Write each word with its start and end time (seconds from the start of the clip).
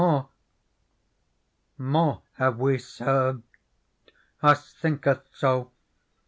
'More 1.77 2.23
have 2.31 2.57
we 2.57 2.79
served, 2.79 3.43
us 4.41 4.73
thinketh 4.73 5.21
so. 5.31 5.69